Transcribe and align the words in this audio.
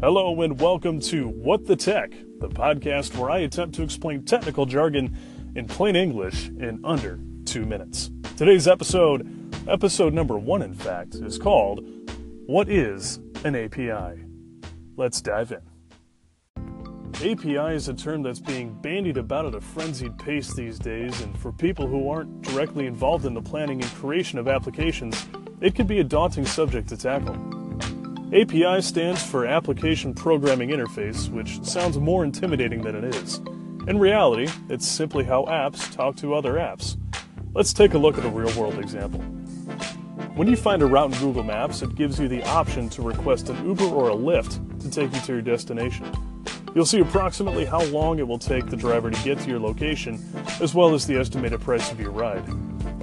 Hello, 0.00 0.42
and 0.42 0.60
welcome 0.60 1.00
to 1.00 1.28
What 1.28 1.66
the 1.66 1.76
Tech, 1.76 2.10
the 2.40 2.48
podcast 2.48 3.16
where 3.16 3.30
I 3.30 3.38
attempt 3.38 3.76
to 3.76 3.82
explain 3.82 4.24
technical 4.24 4.66
jargon 4.66 5.16
in 5.54 5.66
plain 5.66 5.94
English 5.94 6.48
in 6.48 6.80
under 6.84 7.18
two 7.46 7.64
minutes. 7.64 8.10
Today's 8.36 8.66
episode, 8.66 9.26
episode 9.68 10.12
number 10.12 10.36
one, 10.36 10.62
in 10.62 10.74
fact, 10.74 11.14
is 11.14 11.38
called 11.38 11.86
What 12.46 12.68
is 12.68 13.20
an 13.44 13.54
API? 13.54 14.24
Let's 14.96 15.22
dive 15.22 15.52
in. 15.52 15.62
API 17.14 17.74
is 17.74 17.88
a 17.88 17.94
term 17.94 18.22
that's 18.22 18.40
being 18.40 18.74
bandied 18.82 19.16
about 19.16 19.46
at 19.46 19.54
a 19.54 19.60
frenzied 19.60 20.18
pace 20.18 20.52
these 20.54 20.78
days, 20.78 21.22
and 21.22 21.38
for 21.38 21.52
people 21.52 21.86
who 21.86 22.10
aren't 22.10 22.42
directly 22.42 22.86
involved 22.86 23.24
in 23.24 23.32
the 23.32 23.40
planning 23.40 23.80
and 23.80 23.90
creation 23.92 24.40
of 24.40 24.48
applications, 24.48 25.24
it 25.60 25.76
can 25.76 25.86
be 25.86 26.00
a 26.00 26.04
daunting 26.04 26.44
subject 26.44 26.88
to 26.88 26.96
tackle. 26.96 27.53
API 28.32 28.80
stands 28.80 29.22
for 29.22 29.46
Application 29.46 30.14
Programming 30.14 30.70
Interface, 30.70 31.28
which 31.28 31.62
sounds 31.62 31.98
more 31.98 32.24
intimidating 32.24 32.82
than 32.82 32.96
it 32.96 33.14
is. 33.14 33.38
In 33.86 33.98
reality, 33.98 34.50
it's 34.70 34.88
simply 34.88 35.24
how 35.24 35.44
apps 35.44 35.92
talk 35.94 36.16
to 36.16 36.34
other 36.34 36.54
apps. 36.54 36.96
Let's 37.52 37.74
take 37.74 37.92
a 37.92 37.98
look 37.98 38.16
at 38.16 38.24
a 38.24 38.30
real 38.30 38.52
world 38.58 38.78
example. 38.78 39.20
When 40.34 40.48
you 40.48 40.56
find 40.56 40.82
a 40.82 40.86
route 40.86 41.12
in 41.12 41.20
Google 41.20 41.44
Maps, 41.44 41.82
it 41.82 41.94
gives 41.94 42.18
you 42.18 42.26
the 42.26 42.42
option 42.44 42.88
to 42.90 43.02
request 43.02 43.50
an 43.50 43.68
Uber 43.68 43.84
or 43.84 44.08
a 44.08 44.14
Lyft 44.14 44.80
to 44.80 44.90
take 44.90 45.14
you 45.14 45.20
to 45.20 45.32
your 45.34 45.42
destination. 45.42 46.10
You'll 46.74 46.86
see 46.86 47.00
approximately 47.00 47.66
how 47.66 47.84
long 47.84 48.18
it 48.18 48.26
will 48.26 48.38
take 48.38 48.66
the 48.66 48.76
driver 48.76 49.10
to 49.10 49.22
get 49.22 49.38
to 49.40 49.50
your 49.50 49.60
location, 49.60 50.18
as 50.60 50.74
well 50.74 50.94
as 50.94 51.06
the 51.06 51.16
estimated 51.16 51.60
price 51.60 51.92
of 51.92 52.00
your 52.00 52.10
ride. 52.10 52.44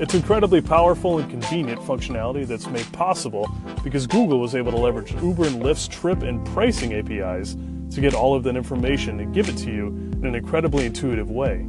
It's 0.01 0.15
incredibly 0.15 0.61
powerful 0.61 1.19
and 1.19 1.29
convenient 1.29 1.79
functionality 1.81 2.47
that's 2.47 2.65
made 2.65 2.91
possible 2.91 3.47
because 3.83 4.07
Google 4.07 4.39
was 4.39 4.55
able 4.55 4.71
to 4.71 4.77
leverage 4.79 5.11
Uber 5.13 5.45
and 5.45 5.61
Lyft's 5.61 5.87
trip 5.87 6.23
and 6.23 6.43
pricing 6.47 6.93
APIs 6.93 7.55
to 7.91 8.01
get 8.01 8.15
all 8.15 8.33
of 8.33 8.41
that 8.45 8.55
information 8.55 9.19
and 9.19 9.31
give 9.31 9.47
it 9.47 9.57
to 9.57 9.71
you 9.71 9.89
in 9.89 10.25
an 10.25 10.33
incredibly 10.33 10.87
intuitive 10.87 11.29
way. 11.29 11.67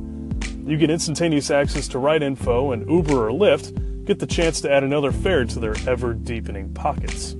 You 0.64 0.78
get 0.78 0.88
instantaneous 0.88 1.50
access 1.50 1.86
to 1.88 1.98
ride 1.98 2.22
info, 2.22 2.72
and 2.72 2.88
Uber 2.90 3.28
or 3.28 3.32
Lyft 3.32 4.06
get 4.06 4.18
the 4.18 4.26
chance 4.26 4.62
to 4.62 4.72
add 4.72 4.82
another 4.82 5.12
fare 5.12 5.44
to 5.44 5.60
their 5.60 5.74
ever 5.86 6.14
deepening 6.14 6.72
pockets. 6.72 7.36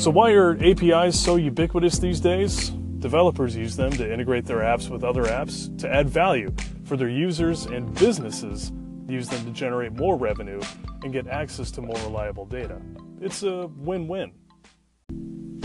So, 0.00 0.12
why 0.12 0.30
are 0.30 0.56
APIs 0.62 1.18
so 1.18 1.34
ubiquitous 1.34 1.98
these 1.98 2.20
days? 2.20 2.70
Developers 3.00 3.56
use 3.56 3.74
them 3.74 3.90
to 3.94 4.12
integrate 4.12 4.44
their 4.44 4.60
apps 4.60 4.88
with 4.88 5.02
other 5.02 5.24
apps 5.24 5.76
to 5.80 5.92
add 5.92 6.08
value 6.08 6.54
for 6.84 6.96
their 6.96 7.08
users, 7.08 7.66
and 7.66 7.92
businesses 7.96 8.70
use 9.12 9.28
them 9.28 9.44
to 9.44 9.50
generate 9.50 9.92
more 9.92 10.16
revenue 10.16 10.60
and 11.02 11.12
get 11.12 11.28
access 11.28 11.70
to 11.72 11.82
more 11.82 11.96
reliable 11.98 12.46
data. 12.46 12.80
It's 13.20 13.42
a 13.42 13.66
win 13.76 14.08
win. 14.08 14.32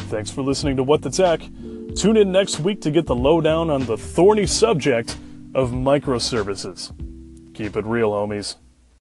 Thanks 0.10 0.30
for 0.30 0.42
listening 0.42 0.76
to 0.78 0.84
What 0.84 1.02
the 1.02 1.10
Tech. 1.10 1.42
Tune 1.96 2.18
in 2.18 2.32
next 2.32 2.60
week 2.60 2.82
to 2.82 2.92
get 2.92 3.08
the 3.08 3.16
lowdown 3.16 3.70
on 3.70 3.86
the 3.86 3.98
thorny 3.98 4.46
subject 4.46 5.18
of 5.56 5.72
microservices. 5.72 6.92
Keep 7.56 7.78
it 7.78 7.86
real, 7.86 8.12
homies. 8.12 8.56